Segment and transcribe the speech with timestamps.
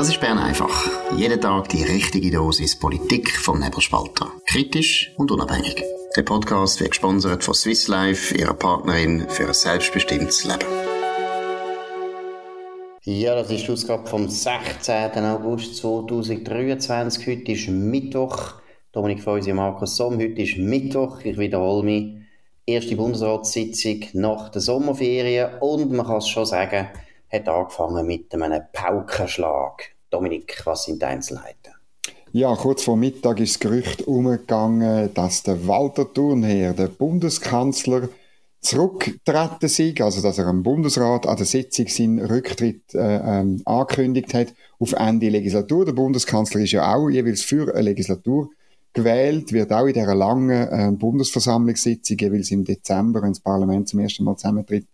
[0.00, 0.90] Das ist Bern einfach.
[1.14, 4.32] Jeden Tag die richtige Dosis Politik vom Nebelspalter.
[4.46, 5.84] Kritisch und unabhängig.
[6.16, 10.64] Der Podcast wird gesponsert von Swiss Life, ihrer Partnerin für ein selbstbestimmtes Leben.
[13.02, 15.22] Ja, das ist die Ausgabe vom 16.
[15.22, 17.26] August 2023.
[17.26, 18.54] Heute ist Mittwoch.
[18.92, 20.14] Dominik Feusi und Markus Somm.
[20.14, 21.20] Heute ist Mittwoch.
[21.24, 22.14] Ich wiederhole mich.
[22.64, 25.58] Erste Bundesratssitzung nach der Sommerferien.
[25.60, 26.88] Und man kann es schon sagen,
[27.32, 29.92] hat angefangen mit einem Paukenschlag.
[30.10, 31.74] Dominik, was sind die Einzelheiten?
[32.32, 38.08] Ja, kurz vor Mittag ist das Gerücht umgegangen, dass der Walter Thurnherr, der Bundeskanzler,
[38.60, 44.34] zurücktreten sei, also dass er am Bundesrat an der Sitzung seinen Rücktritt äh, ähm, angekündigt
[44.34, 45.86] hat auf Ende Legislatur.
[45.86, 48.50] Der Bundeskanzler ist ja auch jeweils für eine Legislatur
[48.92, 54.00] gewählt, wird auch in dieser langen äh, Bundesversammlungssitzung jeweils im Dezember, wenn das Parlament zum
[54.00, 54.86] ersten Mal zusammentritt,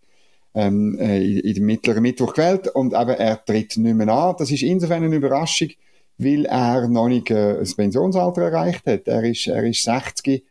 [0.53, 4.35] ähm, äh, in, in dem mittleren Mittwoch gewählt und eben er tritt nicht mehr an.
[4.37, 5.69] Das ist insofern eine Überraschung,
[6.17, 9.07] weil er noch nicht äh, das Pensionsalter erreicht hat.
[9.07, 10.43] Er ist, er ist 60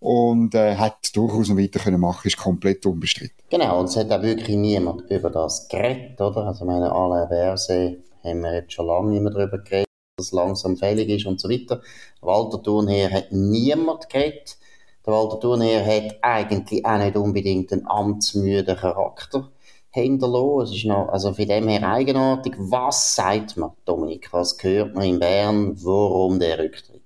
[0.00, 3.36] und äh, hat durchaus noch weiter können machen, ist komplett unbestritten.
[3.48, 6.46] Genau, und es hat auch wirklich niemand über das geredet, oder?
[6.46, 10.32] Also meine Alain Berset haben wir jetzt schon lange nicht mehr darüber geredet, dass es
[10.32, 11.80] langsam fällig ist und so weiter.
[12.20, 14.58] Walter Thurnherr hat niemand geredet.
[15.06, 19.50] Der Walter Thurnherr hat eigentlich auch nicht unbedingt einen amtsmüden Charakter
[19.90, 20.62] hinterlassen.
[20.62, 22.54] Es ist noch, also von dem her eigenartig.
[22.58, 24.32] Was sagt man, Dominik?
[24.32, 25.76] Was hört man in Bern?
[25.84, 27.02] Warum der Rücktritt?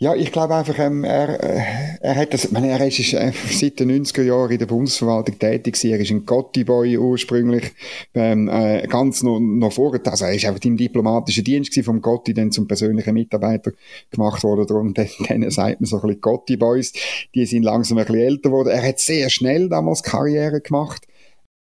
[0.00, 1.60] Ja, ich glaube einfach, ähm, er, äh,
[2.00, 5.36] er hat das, ich meine, er ist äh, seit den 90er Jahren in der Bundesverwaltung
[5.40, 5.90] tätig gewesen.
[5.90, 7.72] Er ist ein Gotti-Boy ursprünglich,
[8.14, 12.00] ähm, äh, ganz noch, noch vor, also er ist einfach im diplomatischen Dienst gewesen, vom
[12.00, 13.72] Gotti dann zum persönlichen Mitarbeiter
[14.12, 14.68] gemacht worden.
[14.68, 14.94] Darum,
[15.28, 16.92] denen sagt man so ein bisschen Gotti-Boys.
[17.34, 18.68] Die sind langsam ein bisschen älter geworden.
[18.68, 21.08] Er hat sehr schnell damals Karriere gemacht.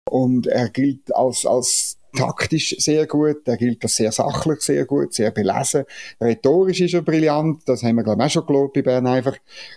[0.09, 5.15] Und er gilt als, als taktisch sehr gut, er gilt als sehr sachlich sehr gut,
[5.15, 5.85] sehr belesen.
[6.21, 9.37] Rhetorisch ist er brillant, das haben wir, glaube ich, auch schon gelobt bei Bern einfach.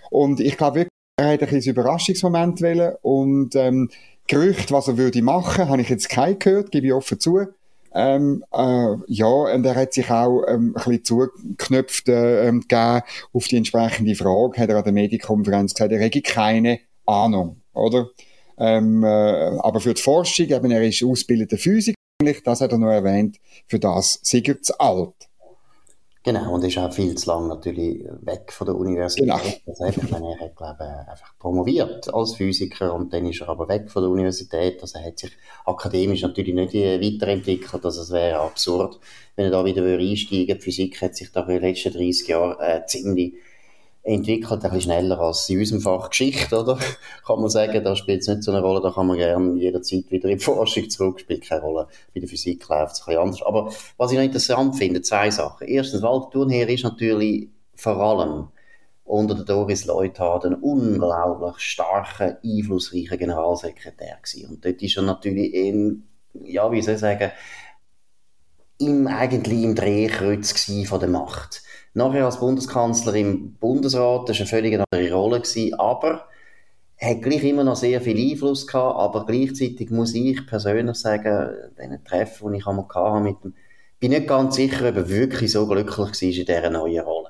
[0.09, 3.89] Und ich glaube wirklich, er hat ein bisschen Überraschungsmoment wählen und ähm,
[4.27, 7.47] Gerücht, was er würde machen, habe ich jetzt kein gehört, gebe ich offen zu.
[7.93, 13.01] Ähm, äh, ja, und er hat sich auch ähm, ein bisschen zugeknöpft äh, ähm, gegeben
[13.33, 18.09] auf die entsprechende Frage, hat er an der Medienkonferenz gesagt, er hätte keine Ahnung, oder?
[18.57, 21.97] Ähm, äh, aber für die Forschung, eben, er ist ausgebildeter Physiker,
[22.45, 25.29] das hat er noch erwähnt, für das sei er zu alt.
[26.25, 29.27] Genau, und ist auch viel zu lang natürlich weg von der Universität.
[29.27, 29.41] Genau.
[29.67, 33.49] Also ich meine, er hat, glaube ich, einfach promoviert als Physiker und dann ist er
[33.49, 34.81] aber weg von der Universität.
[34.81, 35.31] Also er hat sich
[35.65, 37.83] akademisch natürlich nicht weiterentwickelt.
[37.83, 39.01] Also es wäre absurd,
[39.35, 40.55] wenn er da wieder einsteigen würde.
[40.55, 43.33] Die Physik hat sich da in den letzten 30 Jahren äh, ziemlich
[44.03, 46.77] entwickelt, ein bisschen schneller als in unserem Fach Geschichte, oder?
[47.25, 50.11] kann man sagen, da spielt es nicht so eine Rolle, da kann man gerne jederzeit
[50.11, 51.87] wieder in die Forschung zurück, spielt keine Rolle.
[52.13, 53.41] Bei der Physik läuft es ein bisschen anders.
[53.43, 55.67] Aber was ich noch interessant finde, zwei Sachen.
[55.67, 58.49] Erstens, Walter Thurnherr ist natürlich vor allem
[59.05, 64.49] unter der Doris Leuthard ein unglaublich starker, einflussreicher Generalsekretär gewesen.
[64.49, 66.03] Und dort ist er natürlich in,
[66.33, 67.31] ja, wie soll ich sagen,
[68.79, 71.62] im, eigentlich im Drehkreuz von der Macht
[71.95, 76.25] Nachher als Bundeskanzler im Bundesrat, das war eine völlig andere Rolle, gewesen, aber
[76.97, 81.49] er hat gleich immer noch sehr viel Einfluss gehabt, aber gleichzeitig muss ich persönlich sagen,
[81.77, 83.53] diesen Treffen, die ich einmal hatte mit dem,
[83.99, 87.29] bin nicht ganz sicher, ob er wirklich so glücklich war in dieser neuen Rolle.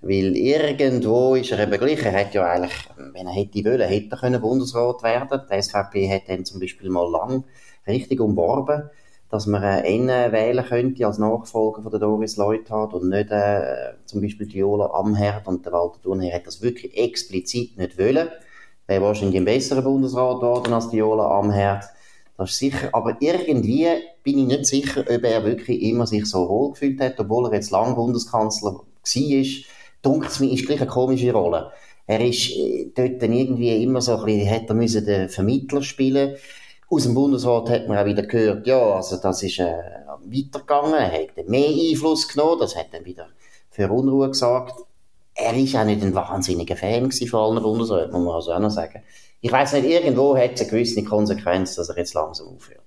[0.00, 2.74] Weil irgendwo ist er eben gleich, er hätte ja eigentlich,
[3.12, 5.40] wenn er hätte wollen, hätte er können Bundesrat werden.
[5.50, 7.44] Die SVP hat dann zum Beispiel mal lang
[7.86, 8.90] richtig umworben
[9.30, 13.94] dass man äh, ihn wählen könnte als Nachfolger von der Doris Leuthard und nicht äh,
[14.04, 18.28] zum Beispiel Viola Amherd und der Walter Thunherr hat das wirklich explizit nicht wollen.
[18.86, 21.84] Wäre wahrscheinlich ein besserer Bundesrat geworden als Viola Amherd.
[22.36, 22.90] Das ist sicher.
[22.92, 23.88] Aber irgendwie
[24.22, 27.54] bin ich nicht sicher, ob er wirklich immer sich so wohl gefühlt hat, obwohl er
[27.54, 29.44] jetzt lang Bundeskanzler war.
[30.02, 31.72] Dunkt es mir, ist gleich eine komische Rolle.
[32.06, 35.82] Er ist äh, dort dann irgendwie immer so ein bisschen, hätte er müssen den Vermittler
[35.82, 36.36] spielen
[36.88, 39.74] aus dem Bundesrat hat man auch wieder gehört, ja, also das ist äh,
[40.24, 43.28] weitergegangen, er hat mehr Einfluss genommen, das hat dann wieder
[43.70, 44.74] für Unruhe gesagt.
[45.34, 48.70] Er ist auch nicht ein wahnsinniger Fan von allen Bundesräten, muss man also auch noch
[48.70, 49.02] sagen.
[49.40, 52.85] Ich weiß nicht, irgendwo hat es eine gewisse Konsequenz, dass er jetzt langsam aufhört.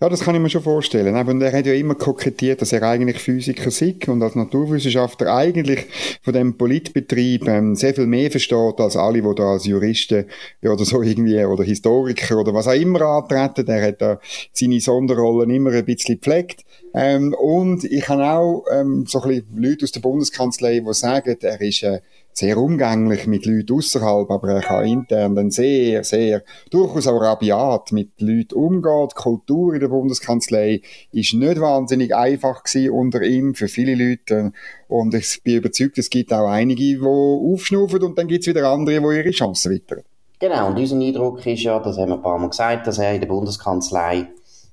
[0.00, 1.14] Ja, das kann ich mir schon vorstellen.
[1.14, 5.86] Aber er hat ja immer kokettiert, dass er eigentlich Physiker ist und als Naturwissenschaftler eigentlich
[6.22, 10.26] von dem Politbetrieb ähm, sehr viel mehr versteht als alle, die da als Juristen
[10.62, 13.68] ja, oder so irgendwie oder Historiker oder was auch immer antreten.
[13.68, 14.20] Er hat da
[14.52, 16.64] seine Sonderrollen immer ein bisschen gepflegt.
[16.94, 21.36] Ähm, und ich habe auch ähm, so ein bisschen Leute aus der Bundeskanzlei, die sagen,
[21.40, 22.00] er ist äh,
[22.34, 27.92] sehr umgänglich mit Leuten außerhalb, aber er kann intern dann sehr, sehr, durchaus auch rabiat
[27.92, 29.08] mit Leuten umgehen.
[29.10, 30.82] Die Kultur in der Bundeskanzlei
[31.12, 34.52] ist nicht wahnsinnig einfach gewesen unter ihm, für viele Leute.
[34.88, 38.68] Und ich bin überzeugt, es gibt auch einige, die aufschnaufen und dann gibt es wieder
[38.68, 40.02] andere, die ihre Chancen wittern.
[40.40, 43.14] Genau, und unser Eindruck ist ja, das haben wir ein paar Mal gesagt, dass er
[43.14, 44.26] in der Bundeskanzlei,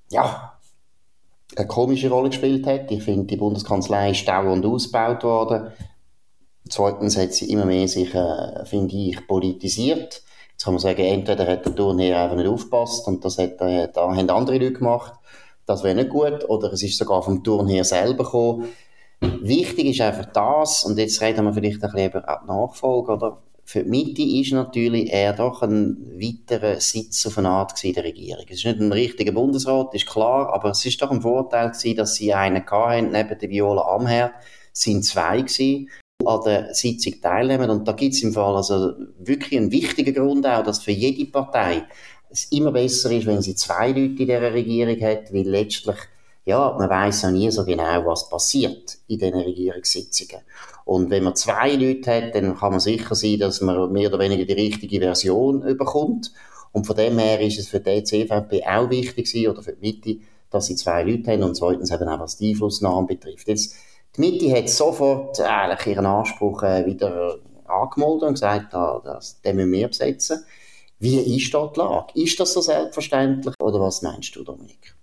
[0.10, 0.54] ja,
[1.56, 2.92] eine komische Rolle gespielt hat.
[2.92, 5.72] Ich finde, die Bundeskanzlei ist dauernd ausgebaut worden.
[6.70, 10.22] Zweitens hat sie immer mehr sich, äh, finde ich, politisiert.
[10.52, 13.90] Jetzt kann man sagen, entweder hat der Turnherr einfach nicht aufgepasst und das hat, äh,
[13.92, 15.14] da haben andere Leute gemacht.
[15.66, 16.48] Das wäre nicht gut.
[16.50, 18.68] Oder es ist sogar vom Turnherr selber gekommen.
[19.22, 23.42] Wichtig ist einfach das, und jetzt reden wir vielleicht ein bisschen über die Nachfolge, oder?
[23.64, 28.04] Für die Mitte ist natürlich er doch ein weiterer Sitz auf eine Art in der
[28.04, 28.44] Regierung.
[28.50, 31.96] Es ist nicht ein richtiger Bundesrat, ist klar, aber es ist doch ein Vorteil gewesen,
[31.96, 34.34] dass sie einen hatten, neben der Viola Amherd,
[34.74, 35.88] sind zwei gewesen
[36.38, 37.70] an der Sitzung teilnehmen.
[37.70, 41.30] Und da gibt es im Fall also wirklich einen wichtigen Grund auch, dass für jede
[41.32, 41.84] Partei
[42.30, 45.98] es immer besser ist, wenn sie zwei Leute in dieser Regierung hat, weil letztlich,
[46.46, 50.42] ja, man weiß ja nie so genau, was passiert in diesen Regierungssitzungen.
[50.86, 54.20] Und wenn man zwei Leute hat, dann kann man sicher sein, dass man mehr oder
[54.20, 56.32] weniger die richtige Version überkommt.
[56.72, 60.22] Und von dem her ist es für die CVP auch wichtig oder für die Mitte,
[60.50, 63.48] dass sie zwei Leute haben und zweitens eben auch was die Einflussnahme betrifft.
[63.48, 63.76] Jetzt
[64.16, 69.56] die Mitte hat sofort eigentlich ihren Anspruch äh, wieder angemeldet und gesagt, ah, das, den
[69.56, 70.46] müssen wir besetzen.
[71.00, 72.22] Wie ist da die Lage?
[72.22, 74.96] Ist das so selbstverständlich oder was meinst du, Dominik?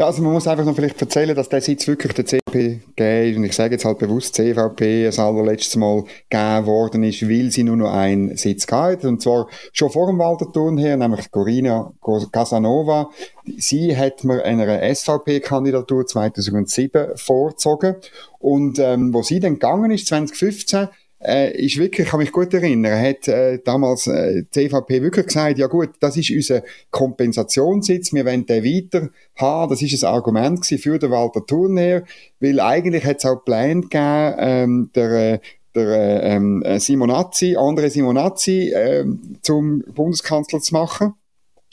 [0.00, 3.36] Ja, also man muss einfach noch vielleicht erzählen, dass der Sitz wirklich der CVP gegeben
[3.36, 7.64] und ich sage jetzt halt bewusst CVP das allerletztes Mal gegeben worden ist, weil sie
[7.64, 11.92] nur noch einen Sitz gehabt und zwar schon vor dem Walterturn her, nämlich Corina
[12.32, 13.10] Casanova.
[13.58, 17.96] Sie hat mir einer SVP-Kandidatur 2007 vorgezogen.
[18.38, 20.88] Und ähm, wo sie dann gegangen ist, 2015,
[21.22, 25.26] äh, ist wirklich, ich kann mich gut erinnern, hat äh, damals äh, die CVP wirklich
[25.26, 29.70] gesagt, ja gut, das ist unser Kompensationssitz, wir wollen den weiter haben.
[29.70, 32.02] Das ist ein Argument für den Walter Turner,
[32.40, 35.38] weil eigentlich hat es auch Pläne gegeben, ähm, der äh,
[35.72, 39.04] der äh, ähm, Simonazzi, andere Simonazzi, äh,
[39.40, 41.14] zum Bundeskanzler zu machen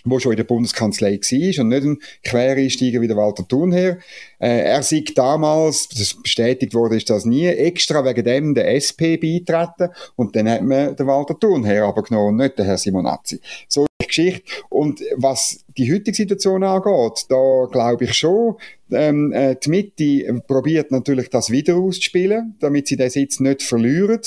[0.10, 3.98] wo schon in der Bundeskanzlei war und nicht ein Quereinsteiger wie der Walter Thunherr.
[4.40, 9.18] Äh, er sieht damals, das bestätigt wurde, ist das nie, extra wegen dem der SP
[9.18, 13.40] beitreten und dann hat man den Walter Thunherr aber genommen nicht den Herr Simonazzi.
[13.68, 14.44] So die Geschichte.
[14.70, 18.56] Und was die heutige Situation angeht, da glaube ich schon,
[18.92, 24.22] ähm, äh, die Mitte probiert natürlich das wieder auszuspielen, damit sie den Sitz nicht verlieren.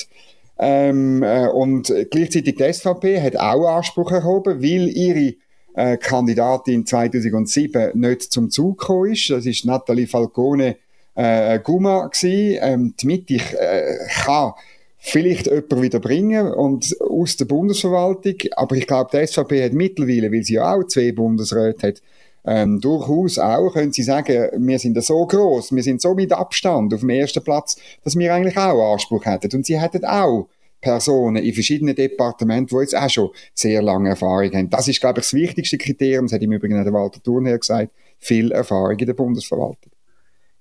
[0.58, 5.34] Ähm, äh, und gleichzeitig die SVP hat auch Anspruch erhoben, weil ihre
[5.74, 9.30] äh, Kandidatin 2007 nicht zum Zug gekommen ist.
[9.30, 10.76] Das ist Nathalie Falcone
[11.14, 12.58] äh, Guma gewesen.
[12.62, 14.52] Ähm, die Mitte äh, kann
[14.98, 20.30] vielleicht jemanden wieder bringen und aus der Bundesverwaltung, aber ich glaube, die SVP hat mittlerweile,
[20.30, 22.02] weil sie ja auch zwei Bundesräte hat,
[22.44, 26.92] ähm, durchaus auch, können sie sagen, wir sind so groß, wir sind so mit Abstand
[26.92, 29.56] auf dem ersten Platz, dass wir eigentlich auch Anspruch hätten.
[29.56, 30.48] Und sie hätten auch
[30.80, 34.70] Personen in verschiedenen Departementen, die jetzt auch schon sehr lange Erfahrung haben.
[34.70, 37.90] Das ist, glaube ich, das wichtigste Kriterium, das hat im Übrigen der Walter Thurnherr gesagt,
[38.18, 39.92] viel Erfahrung in der Bundesverwaltung.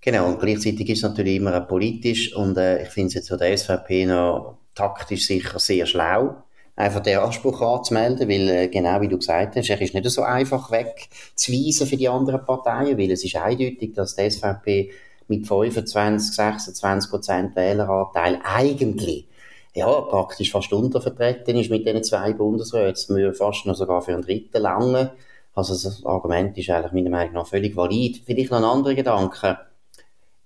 [0.02, 3.38] Genau, und gleichzeitig ist es natürlich immer politisch und äh, ich finde es jetzt von
[3.38, 6.36] der SVP noch taktisch sicher sehr schlau,
[6.78, 10.22] einfach den Anspruch anzumelden, weil äh, genau wie du gesagt hast, er ist nicht so
[10.22, 14.92] einfach wegzuweisen für die anderen Parteien, weil es ist eindeutig, dass die SVP
[15.28, 19.28] mit 25, 26 Prozent Wähleranteil eigentlich
[19.74, 22.88] ja, praktisch fast untervertreten ist mit diesen zwei Bundesräten.
[22.88, 25.12] Jetzt müssen wir fast noch sogar für einen dritten lange.
[25.54, 28.22] Also das Argument ist eigentlich meiner Meinung nach völlig valid.
[28.26, 29.58] Vielleicht noch ein anderer Gedanke.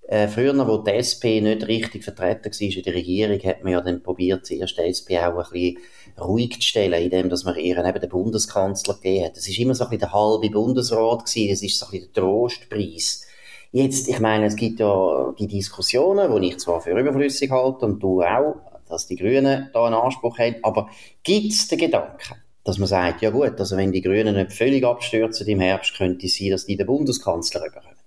[0.05, 3.81] Äh, früher, wo die SP nicht richtig vertreten war in der Regierung, hat man ja
[3.81, 5.77] dann probiert, zuerst die SP auch ein bisschen
[6.19, 9.37] ruhig zu stellen, indem man ihr eben den Bundeskanzler gegeben hat.
[9.37, 12.13] Das ist immer so ein bisschen der halbe Bundesrat gewesen, das ist so ein bisschen
[12.13, 13.25] der Trostpreis.
[13.71, 18.03] Jetzt, ich meine, es gibt ja die Diskussionen, die ich zwar für überflüssig halte und
[18.03, 18.57] du auch,
[18.93, 20.55] dass die Grünen da einen Anspruch haben.
[20.63, 20.89] Aber
[21.23, 24.85] gibt es den Gedanken, dass man sagt, ja gut, also wenn die Grünen nicht völlig
[24.85, 27.97] abstürzen im Herbst, könnte es sein, dass die den Bundeskanzler überkommen?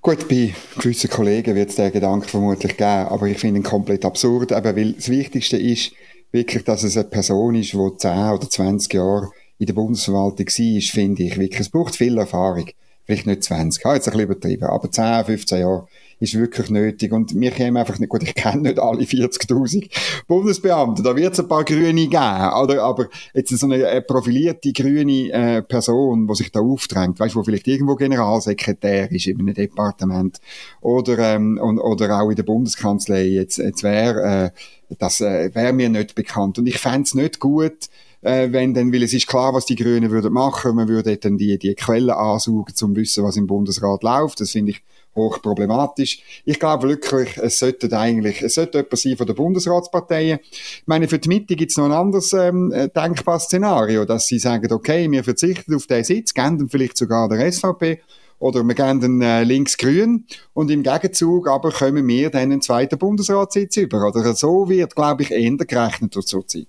[0.00, 4.04] Gut, bei gewissen Kollegen wird es den Gedanken vermutlich geben, aber ich finde ihn komplett
[4.04, 5.92] absurd, eben weil das Wichtigste ist
[6.32, 10.80] wirklich, dass es eine Person ist, die 10 oder 20 Jahre in der Bundesverwaltung war,
[10.80, 11.60] finde ich wirklich.
[11.60, 12.68] Es braucht viel Erfahrung
[13.04, 15.88] vielleicht nicht 20, ich habe jetzt ein bisschen übertrieben, aber 10, 15 Jahre
[16.22, 17.12] ist wirklich nötig.
[17.12, 19.90] Und wir kämen einfach nicht, gut, ich kenne nicht alle 40.000
[20.28, 22.82] Bundesbeamte, da wird es ein paar Grüne geben, oder?
[22.82, 27.40] aber jetzt so eine, eine profilierte grüne äh, Person, die sich da aufdrängt, weißt du,
[27.40, 30.40] wo vielleicht irgendwo Generalsekretär ist in einem Departement
[30.80, 35.72] oder, ähm, und, oder auch in der Bundeskanzlei, jetzt, jetzt wäre äh, das äh, wäre
[35.72, 36.58] mir nicht bekannt.
[36.58, 37.88] Und ich fände es nicht gut,
[38.20, 41.38] äh, wenn dann, weil es ist klar, was die Grünen würden machen, man würde dann
[41.38, 44.40] die, die Quellen ansaugen, zum wissen, was im Bundesrat läuft.
[44.40, 44.82] Das finde ich
[45.14, 46.42] hochproblematisch.
[46.44, 50.38] Ich glaube wirklich, es sollte eigentlich, es sollte jemand sein von der Bundesratsparteien.
[50.42, 54.26] Ich meine, für die Mitte gibt es noch ein anderes ähm, äh, denkbares Szenario, dass
[54.26, 58.00] sie sagen, okay, wir verzichten auf den Sitz, geben vielleicht sogar der SVP
[58.42, 62.98] oder wir geben dann äh, links-grün und im Gegenzug aber kommen wir dann einen zweiten
[62.98, 64.08] Bundesratssitz über.
[64.08, 66.66] Oder so wird, glaube ich, eher gerechnet zur Zeit.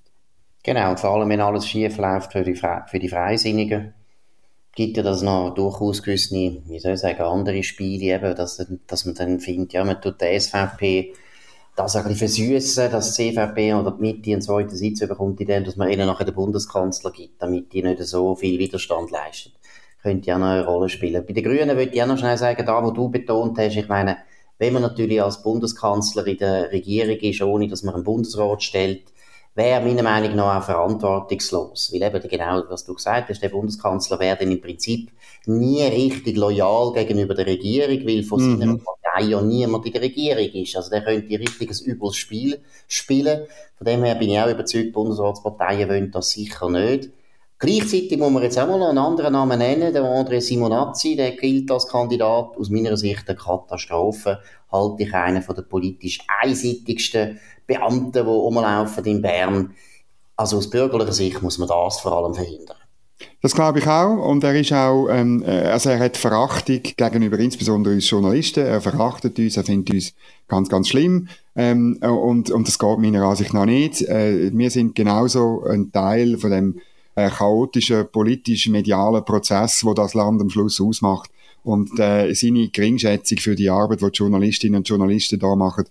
[0.63, 3.93] Genau, und vor allem, wenn alles schief läuft für die, Fre für die Freisinnigen,
[4.75, 9.06] gibt ja das noch durchaus gewisse, wie soll ich sagen, andere Spiele, eben, dass, dass
[9.06, 11.13] man dann findet, ja, man tut der SVP
[11.75, 15.63] das ein bisschen versüßen, dass die CVP oder die Mitte einen zweiten Sitz bekommt, indem
[15.63, 19.51] dass man ihnen nachher den Bundeskanzler gibt, damit die nicht so viel Widerstand leisten.
[20.01, 21.25] Könnte ja noch eine Rolle spielen.
[21.25, 23.88] Bei den Grünen würde ich auch noch schnell sagen, da, wo du betont hast, ich
[23.88, 24.18] meine,
[24.60, 29.12] wenn man natürlich als Bundeskanzler in der Regierung ist, ohne dass man einen Bundesrat stellt,
[29.55, 31.91] wäre meiner Meinung nach auch verantwortungslos.
[31.93, 35.12] Weil eben genau, was du gesagt hast, der Bundeskanzler wäre dann im Prinzip
[35.45, 38.60] nie richtig loyal gegenüber der Regierung, weil von mhm.
[38.60, 40.75] seiner Partei ja niemand in der Regierung ist.
[40.75, 43.45] Also der könnte ein richtiges übles Spiel spielen.
[43.77, 47.10] Von dem her bin ich auch überzeugt, Bundesratsparteien wollen das sicher nicht.
[47.60, 51.31] Gleichzeitig muss man jetzt auch mal noch einen anderen Namen nennen, der André Simonazzi, der
[51.31, 57.39] gilt als Kandidat aus meiner Sicht eine Katastrophe, halte ich einen von der politisch einseitigsten
[57.67, 59.74] Beamten, die rumlaufen in Bern.
[60.36, 62.77] Also aus bürgerlicher Sicht muss man das vor allem verhindern.
[63.41, 64.25] Das glaube ich auch.
[64.25, 68.65] Und er ist auch, ähm, äh, also er hat Verachtung gegenüber insbesondere uns Journalisten.
[68.65, 70.13] Er verachtet uns, er findet uns
[70.48, 71.27] ganz, ganz schlimm.
[71.55, 74.01] Ähm, und, und das geht meiner Ansicht nach nicht.
[74.01, 76.79] Äh, wir sind genauso ein Teil von dem
[77.15, 81.29] äh, chaotischen politisch-medialen Prozess, wo das Land am Schluss ausmacht.
[81.63, 85.86] Und äh, seine Geringschätzung für die Arbeit, die, die Journalistinnen und Journalisten da machen,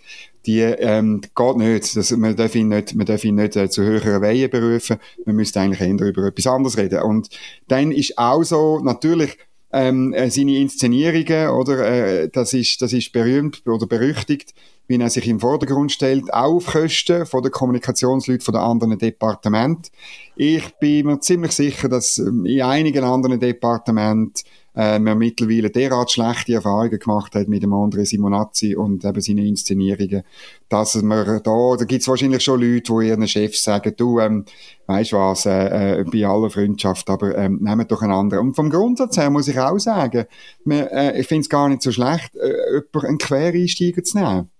[0.46, 1.96] die ähm, geht nicht.
[1.96, 4.99] Das, man darf ihn nicht, man darf ihn nicht äh, zu höheren Weihen berufen.
[5.25, 7.02] Man müsste eigentlich eher über etwas anderes reden.
[7.02, 7.28] Und
[7.68, 9.38] dann ist auch so, natürlich,
[9.72, 14.54] ähm, äh, seine Inszenierungen, oder, äh, das ist, das ist berühmt oder berüchtigt,
[14.87, 18.99] wie er sich im Vordergrund stellt, auch auf Kosten von den Kommunikationsleuten von den anderen
[18.99, 19.90] Departementen.
[20.37, 24.44] Ich bin mir ziemlich sicher, dass ähm, in einigen anderen Departementen
[24.75, 29.47] äh, man mittlerweile derart schlechte Erfahrungen gemacht hat mit dem André Simonazzi und eben seinen
[29.47, 30.23] Inszenierungen,
[30.69, 34.45] dass man da, da gibt's wahrscheinlich schon Leute, die ihren Chefs sagen, du, ähm,
[34.87, 38.49] weißt was, äh, äh, bei aller Freundschaft, aber ähm, nehmt doch einen anderen.
[38.49, 40.25] Und vom Grundsatz her muss ich auch sagen,
[40.64, 44.50] man, äh, ich finde es gar nicht so schlecht, äh, jemanden einen Quereinsteiger zu nehmen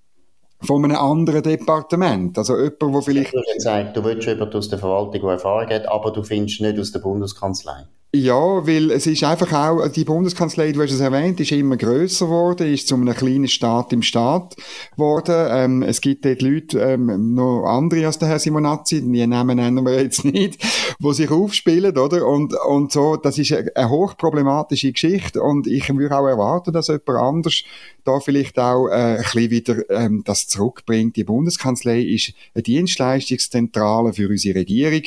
[0.65, 2.39] von einem anderen Departement.
[2.39, 3.35] Also jemand, wo vielleicht...
[3.35, 6.61] Du hast gesagt, du willst jemanden aus der Verwaltung, der Erfahrung hat, aber du findest
[6.61, 7.87] nicht aus der Bundeskanzlei.
[8.15, 12.27] Ja, weil es ist einfach auch, die Bundeskanzlei, du hast es erwähnt, ist immer grösser
[12.27, 14.55] geworden, ist zu einem kleinen Staat im Staat
[14.95, 15.47] geworden.
[15.51, 19.83] Ähm, es gibt dort Leute, ähm, noch andere als der Herr Simonazzi, die Namen nennen
[19.87, 20.63] wir jetzt nicht,
[20.99, 22.27] wo sich aufspielen, oder?
[22.27, 26.89] Und, und so, das ist eine, eine hochproblematische Geschichte und ich würde auch erwarten, dass
[26.89, 27.63] jemand anders
[28.05, 31.17] da vielleicht auch äh, ein bisschen wieder ähm, das zurückbringt.
[31.17, 35.03] Die Bundeskanzlei ist eine Dienstleistungszentrale für unsere Regierung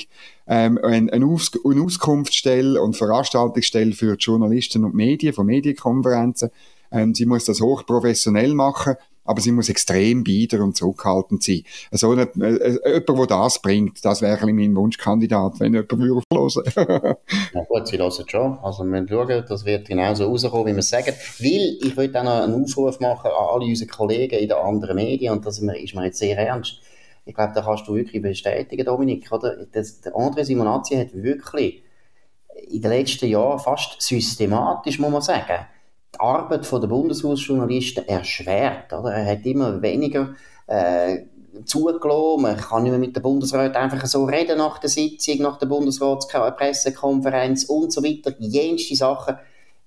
[0.47, 6.51] ähm, eine, Aus eine Auskunftsstelle und Veranstaltungsstelle für Journalisten und Medien, von Medienkonferenzen.
[6.91, 11.63] Ähm, sie muss das hochprofessionell machen, aber sie muss extrem bieder und zurückhaltend sein.
[11.91, 16.21] Also, eine, äh, äh, jemand, der das bringt, das wäre mein Wunschkandidat, wenn jemand würde
[16.29, 17.15] aufhören.
[17.53, 18.59] ja gut, sie hören schon.
[18.59, 21.13] Also wir schauen, das wird genauso rauskommen, wie wir es sagen.
[21.39, 24.95] Weil, ich würde auch noch einen Aufruf machen an alle unsere Kollegen in den anderen
[24.95, 25.63] Medien, und das ist
[25.95, 26.79] mir jetzt sehr ernst,
[27.25, 29.65] ich glaube, da kannst du wirklich bestätigen, Dominik, oder?
[29.71, 31.83] Das, der André Simonazzi hat wirklich
[32.69, 35.65] in den letzten Jahren fast systematisch, muss man sagen,
[36.13, 39.13] die Arbeit der Bundeshausjournalisten erschwert, oder?
[39.13, 40.35] Er hat immer weniger,
[40.67, 41.23] äh,
[41.63, 42.41] zugelassen.
[42.41, 45.67] Man kann nicht mehr mit der Bundesrat einfach so reden nach der Sitzung, nach der
[45.67, 48.33] Bundesratspressekonferenz und so weiter.
[48.39, 49.37] Jenste Sachen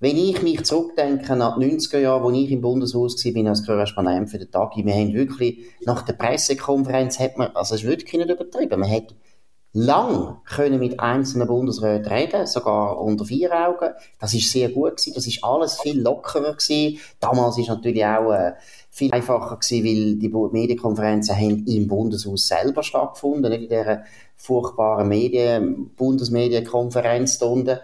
[0.00, 4.30] wenn ich mich zurückdenke an die 90er Jahre, wo ich im Bundeshaus war, als Korrespondent
[4.30, 8.14] für den Tag, wir haben wirklich, nach der Pressekonferenz hat man, also es ist wirklich
[8.14, 9.14] nicht übertrieben, man hat
[9.72, 13.90] lang können mit einzelnen Bundesräten reden, sogar unter vier Augen.
[14.18, 16.98] Das ist sehr gut gewesen, das ist alles viel lockerer gewesen.
[17.20, 18.52] Damals ist natürlich auch äh,
[18.90, 24.04] viel einfacher gewesen, weil die Medienkonferenzen haben im Bundeshaus selber stattgefunden, nicht in dieser
[24.36, 27.78] furchtbaren Medien, Bundesmedienkonferenz da unten.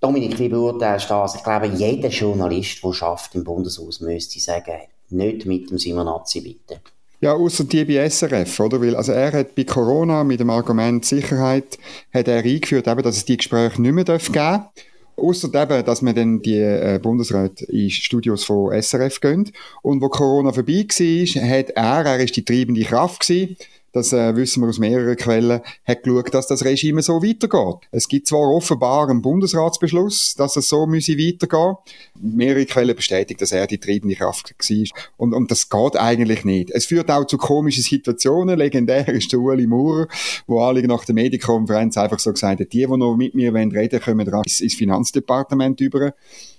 [0.00, 1.36] Dominik, wie beurteilst du das?
[1.36, 6.80] Ich glaube, jeder Journalist, der schafft im Bundeshaus, müsste sagen, nicht mit dem Simonazzi bitte.
[7.20, 8.80] Ja, außer die bei SRF, oder?
[8.80, 11.78] Weil, also er hat bei Corona mit dem Argument Sicherheit,
[12.12, 14.70] hat er eingeführt, eben, dass es die Gespräche nicht mehr geben darf.
[15.16, 19.50] Ausser eben, dass man dann die äh, Bundesräte in Studios von SRF gehen.
[19.80, 23.56] Und wo Corona vorbei war, hat er, er ist die treibende Kraft gewesen,
[23.96, 27.88] das äh, wissen wir aus mehreren Quellen, hat geschaut, dass das Regime so weitergeht.
[27.90, 31.76] Es gibt zwar offenbar einen Bundesratsbeschluss, dass es so müsse weitergehen.
[32.20, 35.00] Mehrere Quellen bestätigen, dass er die treibende Kraft war.
[35.16, 36.70] Und, und das geht eigentlich nicht.
[36.72, 38.58] Es führt auch zu komischen Situationen.
[38.58, 40.08] Legendär ist der Ueli Maurer,
[40.46, 43.72] wo alle nach der Medienkonferenz einfach so gesagt hat, die, die noch mit mir reden
[43.74, 46.12] wollen, kommen ins, ins Finanzdepartement über.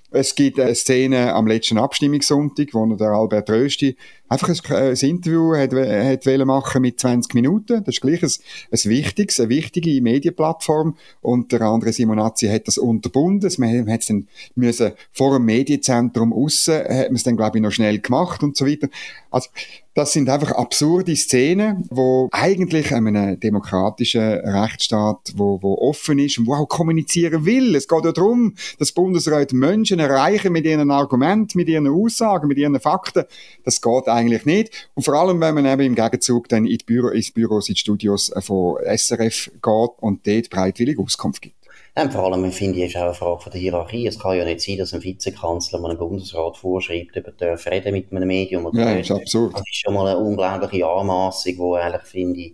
[0.09, 3.97] Es gibt eine Szene am letzten Abstimmungssonntag, wo der Albert Rösti
[4.29, 7.83] einfach ein, ein Interview hat, hat machen mit 20 Minuten.
[7.83, 8.31] Das ist gleich ein,
[8.71, 10.97] ein wichtiges, eine wichtige Medienplattform.
[11.21, 13.51] Und der andere Simonazzi hat das unterbunden.
[13.57, 17.63] Man hat es dann müssen vor dem Medienzentrum aussen, hat man es dann, glaube ich,
[17.63, 18.89] noch schnell gemacht und so weiter.
[19.31, 19.49] Also,
[19.97, 26.45] das sind einfach absurde Szenen, wo eigentlich einem demokratischen Rechtsstaat, wo, wo offen ist und
[26.45, 27.75] wo auch kommunizieren will.
[27.75, 32.59] Es geht ja darum, dass Bundesräte Menschen erreichen mit ihren Argumenten, mit ihren Aussagen, mit
[32.59, 33.23] ihren Fakten.
[33.63, 34.89] Das geht eigentlich nicht.
[34.93, 37.75] Und vor allem, wenn man eben im Gegenzug dann in die Büro, ins Büros, in
[37.75, 41.55] die Studios von SRF geht und dort breitwillig Auskunft gibt.
[41.97, 44.05] Ja, vor allem finde ich, ist auch eine Frage von der Hierarchie.
[44.05, 48.11] Es kann ja nicht sein, dass ein Vizekanzler einem Bundesrat vorschreibt, ob er reden mit
[48.11, 48.97] einem Medium oder ja.
[48.97, 49.53] Das ist absurd.
[49.53, 52.53] Das ist schon mal eine unglaubliche Anmaßung, die eigentlich, finde ich,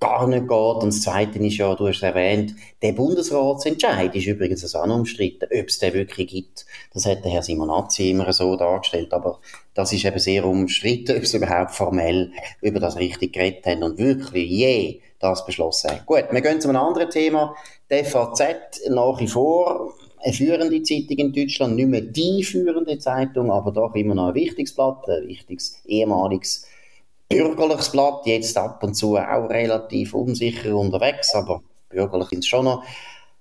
[0.00, 0.50] gar nicht geht.
[0.50, 4.96] Und das Zweite ist ja, du hast es erwähnt, der Bundesratsentscheid ist übrigens auch noch
[4.96, 6.66] umstritten, ob es den wirklich gibt.
[6.92, 9.38] Das hat der Herr Simonazzi immer so dargestellt, aber
[9.74, 13.98] das ist eben sehr umstritten, ob es überhaupt formell über das richtig geredet haben und
[13.98, 16.00] wirklich je das beschlossen haben.
[16.06, 17.54] Gut, wir gehen zu einem anderen Thema.
[17.90, 19.92] Die FAZ nach wie vor
[20.22, 24.34] eine führende Zeitung in Deutschland, nicht mehr die führende Zeitung, aber doch immer noch ein
[24.34, 26.66] wichtiges Blatt, ein wichtiges ehemaliges
[27.30, 32.64] bürgerliches Blatt, jetzt ab und zu auch relativ unsicher unterwegs, aber bürgerlich sind es schon
[32.64, 32.84] noch.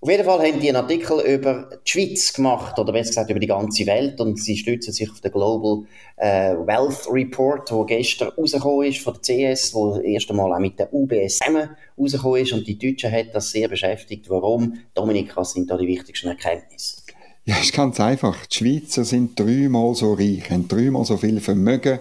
[0.02, 3.40] Auf jeden Fall haben die einen Artikel über die Schweiz gemacht, oder besser gesagt über
[3.40, 5.84] die ganze Welt, und sie stützen sich auf den Global
[6.16, 10.60] äh, Wealth Report, der gestern rausgekommen ist von der CS, wo das erste Mal auch
[10.60, 14.30] mit der UBS zusammen rausgekommen ist, und die Deutschen hat das sehr beschäftigt.
[14.30, 14.80] Warum?
[14.94, 17.02] Dominik, was sind da die wichtigsten Erkenntnisse?
[17.44, 18.46] Ja, ist ganz einfach.
[18.46, 22.00] Die Schweizer sind dreimal so reich, haben dreimal so viel Vermögen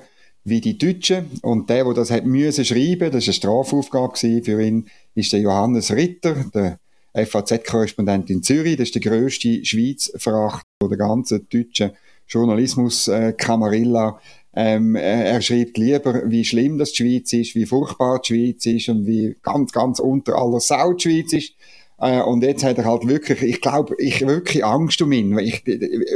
[0.49, 1.27] wie die Deutschen.
[1.43, 5.41] Und der, der das hat müssen schreiben, das war eine Strafaufgabe für ihn, ist der
[5.41, 6.79] Johannes Ritter, der
[7.15, 8.77] FAZ-Korrespondent in Zürich.
[8.77, 11.93] Das ist der grösste Schweiz-Verachter der ganzen deutschen
[12.29, 14.21] Journalismus-Kamarilla.
[14.55, 18.89] Ähm, er schreibt lieber, wie schlimm das die Schweiz ist, wie furchtbar die Schweiz ist
[18.89, 21.53] und wie ganz, ganz unter aller Sau die Schweiz ist.
[22.01, 25.45] Äh, und jetzt hat er halt wirklich, ich glaube, ich wirklich Angst um ihn, weil
[25.45, 25.63] ich,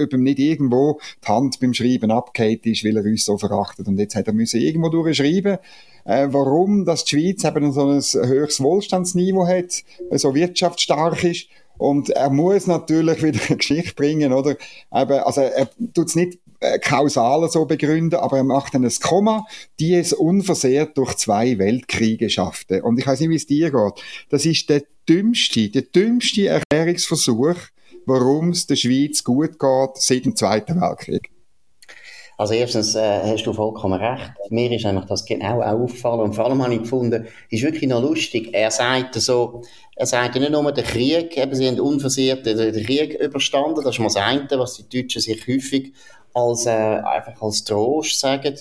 [0.02, 3.88] ob ihm nicht irgendwo die Hand beim Schreiben abgeht ist, weil er uns so verachtet.
[3.88, 5.58] Und jetzt hat er müssen irgendwo durchschreiben,
[6.04, 11.48] äh, warum dass die Schweiz eben so ein höheres Wohlstandsniveau hat, so wirtschaftsstark ist.
[11.78, 14.56] Und er muss natürlich wieder eine Geschichte bringen, oder?
[14.94, 18.92] Eben, also er tut es nicht äh, kausal so begründen, aber er macht dann ein
[19.02, 19.46] Komma,
[19.80, 22.82] die es unversehrt durch zwei Weltkriege schaffte.
[22.82, 23.94] Und ich weiß nicht, wie es dir geht.
[24.28, 27.56] Das ist der dümmste, der dümmste Erklärungsversuch,
[28.06, 31.30] warum es der Schweiz gut geht seit dem Zweiten Weltkrieg.
[32.38, 34.32] Also erstens äh, hast du vollkommen recht.
[34.50, 36.20] Mir ist einfach das genau auch aufgefallen.
[36.22, 38.48] Und vor allem habe ich gefunden, es ist wirklich noch lustig.
[38.52, 39.62] Er sagt so,
[39.94, 43.84] er sagt nicht nur den Krieg, eben, sie haben unversehrt den Krieg überstanden.
[43.84, 45.92] Das ist mal das eine, was die Deutschen sich häufig
[46.34, 48.58] als, äh, einfach als Trost sagen.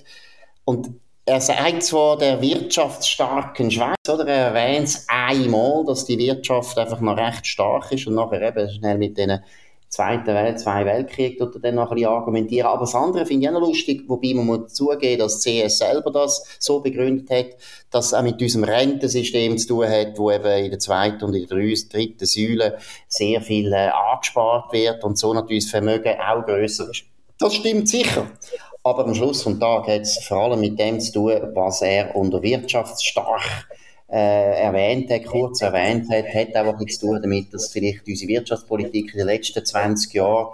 [0.63, 0.91] Und
[1.25, 4.27] er sagt zwar der wirtschaftsstarken Schweiz, oder?
[4.27, 8.69] Er erwähnt es einmal, dass die Wirtschaft einfach noch recht stark ist und nachher eben
[8.69, 9.39] schnell mit den
[9.91, 12.67] Zweiten Welt, zwei Weltkrieg oder dann noch ein bisschen argumentieren.
[12.67, 16.12] Aber das andere finde ich auch noch lustig, wobei man muss zugeben, dass CS selber
[16.12, 17.57] das so begründet hat,
[17.89, 21.34] dass es auch mit unserem Rentensystem zu tun hat, wo eben in der zweiten und
[21.34, 22.77] in der dritten Säule
[23.10, 27.03] sehr viel äh, angespart wird und so natürlich das Vermögen auch grösser ist.
[27.38, 28.27] Das stimmt sicher.
[28.84, 32.15] Aber am Schluss des Tages hat es vor allem mit dem zu tun, was er
[32.15, 33.67] unter wirtschaftsstark
[34.12, 38.30] äh, erwähnt hat, kurz erwähnt hat, hat auch etwas zu tun damit, dass vielleicht unsere
[38.30, 40.48] Wirtschaftspolitik in den letzten 20 Jahren,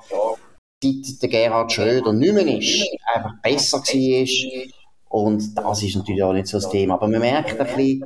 [0.84, 4.78] seit der Gerhard Schröder nicht mehr ist, einfach besser war.
[5.10, 6.96] Und das ist natürlich auch nicht so das Thema.
[6.96, 8.06] Aber man merkt ein bisschen,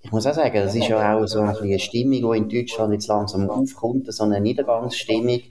[0.00, 3.06] ich muss auch sagen, das ist ja auch so eine Stimmung, die in Deutschland jetzt
[3.06, 5.42] langsam aufkommt, so eine Niedergangsstimmung.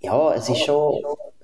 [0.00, 1.02] Ja, es ist schon,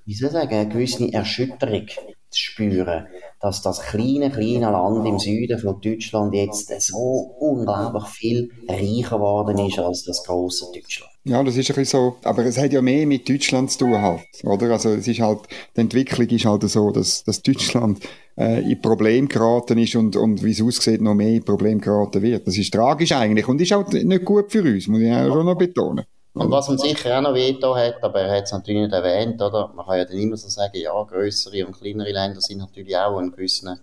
[0.09, 3.07] wie soll ich sagen, eine gewisse Erschütterung zu spüren,
[3.43, 9.59] dass das kleine, kleine Land im Süden von Deutschland jetzt so unglaublich viel reicher geworden
[9.67, 11.13] ist als das große Deutschland.
[11.25, 12.17] Ja, das ist ein bisschen so.
[12.23, 14.71] Aber es hat ja mehr mit Deutschland zu tun halt, oder?
[14.71, 15.41] Also es ist halt,
[15.77, 18.01] die Entwicklung ist halt so, dass, dass Deutschland
[18.39, 22.23] äh, in Problem geraten ist und, und wie es aussieht, noch mehr in Problem geraten
[22.23, 22.47] wird.
[22.47, 25.59] Das ist tragisch eigentlich und ist auch nicht gut für uns, muss ich auch noch
[25.59, 26.07] betonen.
[26.39, 29.43] Und was man sicher auch noch veto hat, aber er hat es natürlich nicht erwähnt,
[29.43, 29.73] oder?
[29.75, 33.19] Man kann ja dann immer so sagen, ja, größere und kleinere Länder sind natürlich auch
[33.19, 33.81] ein gewissen,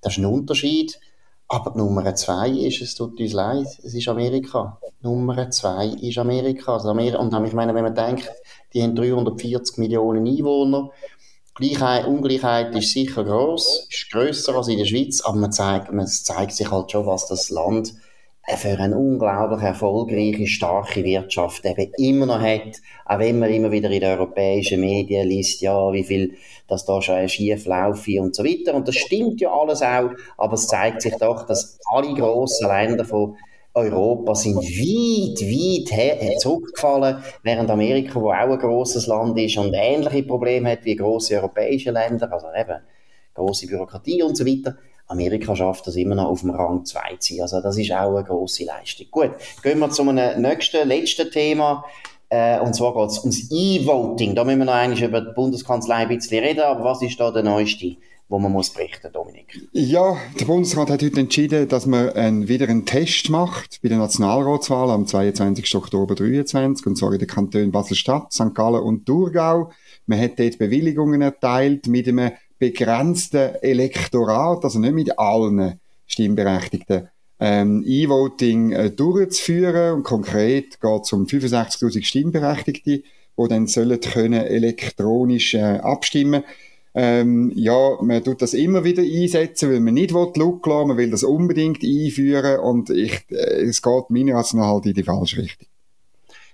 [0.00, 0.98] das ist ein Unterschied.
[1.46, 4.78] Aber Nummer zwei ist, es tut uns leid, es ist Amerika.
[5.02, 6.74] Nummer zwei ist Amerika.
[6.74, 8.30] Also Amerika und ich meine, wenn man denkt,
[8.72, 10.90] die haben 340 Millionen Einwohner,
[11.54, 16.06] Gleichheit, Ungleichheit ist sicher groß, ist grösser als in der Schweiz, aber man zeigt, man
[16.06, 17.92] zeigt sich halt schon, was das Land
[18.56, 23.90] für eine unglaublich erfolgreiche, starke Wirtschaft eben immer noch hat, auch wenn man immer wieder
[23.90, 26.34] in den europäischen Medien liest, ja, wie viel
[26.68, 28.74] das da schon schief laufe und so weiter.
[28.74, 33.04] Und das stimmt ja alles auch, aber es zeigt sich doch, dass alle grossen Länder
[33.04, 33.36] von
[33.74, 40.24] Europa sind weit, weit zurückgefallen, während Amerika, wo auch ein grosses Land ist und ähnliche
[40.24, 42.80] Probleme hat wie grosse europäische Länder, also eben
[43.32, 44.76] grosse Bürokratie und so weiter,
[45.10, 47.42] Amerika schafft das immer noch auf dem Rang 2 zu sein.
[47.42, 49.06] Also das ist auch eine grosse Leistung.
[49.10, 49.30] Gut,
[49.62, 51.84] gehen wir zu einem nächsten, letzten Thema.
[52.28, 54.34] Äh, und zwar geht es ums E-Voting.
[54.34, 57.30] Da müssen wir noch eigentlich über die Bundeskanzlei ein bisschen reden, aber was ist da
[57.30, 57.96] der neueste?
[58.30, 59.60] wo man muss berichten, Dominik?
[59.72, 63.98] Ja, der Bundesrat hat heute entschieden, dass man ein, wieder einen Test macht bei der
[63.98, 65.74] Nationalratswahl am 22.
[65.74, 68.54] Oktober 2023, und zwar in den Kantonen Basel-Stadt, St.
[68.54, 69.72] Gallen und Thurgau.
[70.06, 77.08] Man hat dort Bewilligungen erteilt mit einem begrenzten Elektorat, also nicht mit allen Stimmberechtigten,
[77.40, 79.94] ähm, E-Voting äh, durchzuführen.
[79.94, 86.44] Und konkret geht es um 65.000 Stimmberechtigte, die dann sollen können elektronisch äh, abstimmen
[86.92, 91.10] ähm, ja, man tut das immer wieder einsetzen, weil man nicht will Look man will
[91.10, 95.42] das unbedingt einführen und ich, äh, es geht meiner Ansicht nach halt in die falsche
[95.42, 95.68] Richtung.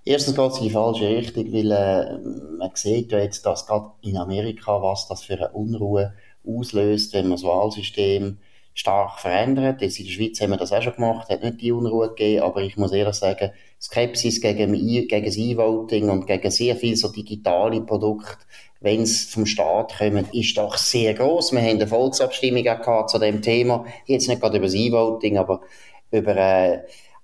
[0.09, 2.19] Erstens geht es in die falsche Richtung, weil äh,
[2.59, 6.15] man sieht ja jetzt, dass gerade in Amerika, was das für eine Unruhe
[6.47, 8.39] auslöst, wenn man das Wahlsystem
[8.73, 9.83] stark verändert.
[9.83, 12.45] Jetzt in der Schweiz haben wir das auch schon gemacht, hat nicht die Unruhe gegeben,
[12.45, 17.09] aber ich muss ehrlich sagen, Skepsis gegen, gegen das E-Voting und gegen sehr viele so
[17.09, 18.45] digitale Produkte,
[18.79, 21.51] wenn es vom Staat kommt, ist doch sehr groß.
[21.51, 25.63] Wir haben eine Volksabstimmung gehabt zu dem Thema, jetzt nicht gerade über das E-Voting, aber
[26.13, 26.83] über äh,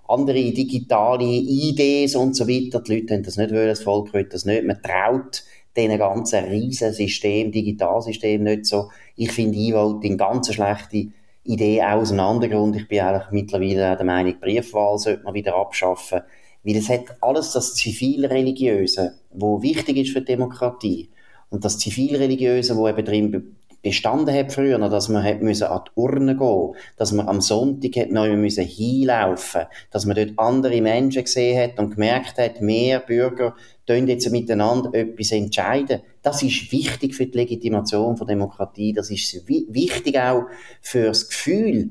[0.09, 2.81] andere digitale Ideen und so weiter.
[2.81, 4.65] Die Leute haben das nicht wollen, das Volk will das nicht.
[4.65, 5.45] Man traut
[5.77, 8.91] diesen ganzen riesen System, Digitalsystem nicht so.
[9.17, 11.09] Ich finde E-Voting ganz schlechte
[11.45, 12.77] Idee, auch aus einem anderen Grund.
[12.77, 16.21] Ich bin eigentlich mittlerweile der Meinung, Briefwahl sollte man wieder abschaffen.
[16.65, 21.11] Weil es hat alles das Zivilreligiöse, wo wichtig ist für die Demokratie.
[21.51, 25.91] Und das Zivilreligiöse, wo eben drin bestanden hat früher, dass man hat müssen an die
[26.01, 31.25] Urne gehen, dass man am Sonntag hat neu müssen hinlaufen, dass man dort andere Menschen
[31.25, 33.55] gesehen hat und gemerkt hat, mehr Bürger
[33.87, 36.01] tun jetzt miteinander etwas entscheiden.
[36.23, 38.93] Das ist wichtig für die Legitimation von Demokratie.
[38.93, 40.45] Das ist wichtig auch
[40.81, 41.91] für das Gefühl,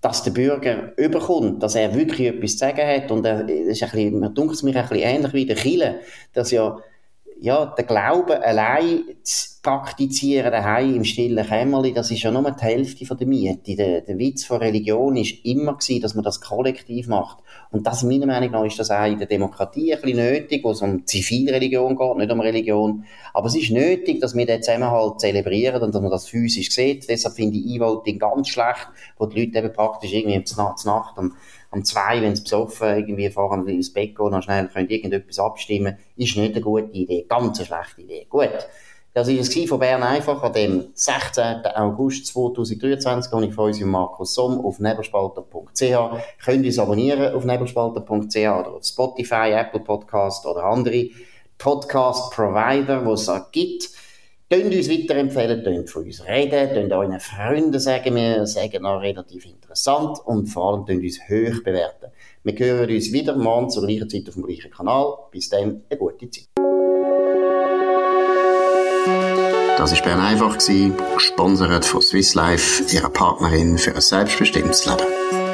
[0.00, 3.10] dass der Bürger überkommt, dass er wirklich etwas zu sagen hat.
[3.10, 5.56] Und er, das ist ein bisschen, man dunkelt es mir ein bisschen ähnlich wie der
[5.56, 6.00] Chile,
[6.32, 6.78] dass ja
[7.38, 12.62] ja, der Glaube allein zu praktizieren daheim im stillen Kämmerli, das ist ja nur die
[12.62, 13.74] Hälfte von der Miete.
[13.74, 17.38] Der, der Witz von Religion ist immer gewesen, dass man das kollektiv macht.
[17.72, 20.70] Und das, meiner Meinung nach, ist das auch in der Demokratie ein bisschen nötig, wo
[20.70, 23.04] es um Zivilreligion geht, nicht um Religion.
[23.34, 27.08] Aber es ist nötig, dass wir den Zusammenhalt zelebrieren und dass man das physisch sieht.
[27.08, 31.34] Deshalb finde ich E-Voting ganz schlecht, wo die Leute eben praktisch irgendwie zur Nacht am
[31.76, 35.96] um zwei, wenn sie besoffen irgendwie fahren ins Bett gehen, dann schnell können irgendetwas abstimmen,
[36.16, 37.26] ist nicht eine gute Idee.
[37.28, 38.26] Ganz eine schlechte Idee.
[38.28, 38.66] Gut.
[39.16, 41.64] Das war es von Bern einfach an dem 16.
[41.74, 43.32] August 2023.
[43.32, 46.44] Und ich freue mich Markus Somm auf nebelspalter.ch.
[46.44, 51.08] Könnt uns abonnieren auf nebelspalter.ch oder auf Spotify, Apple Podcast oder andere
[51.56, 53.88] Podcast-Provider, die es gibt.
[54.48, 59.44] Tönt uns weiterempfehlen, tönt von uns reden, tönt euren Freunden sagen, wir sagen auch relativ
[59.44, 62.12] interessant und vor allem tönt uns hoch bewerten.
[62.44, 65.14] Wir hören uns wieder morgen zur gleichen Zeit auf dem gleichen Kanal.
[65.32, 66.46] Bis dann, eine gute Zeit.
[69.78, 75.45] Das war Bern einfach, gesponsert von Swiss Life, ihrer Partnerin für ein selbstbestimmtes Leben.